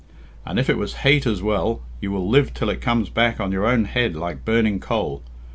[0.47, 3.51] And if it was hate as well, you will live till it comes back on
[3.51, 5.21] your own head like burning coal.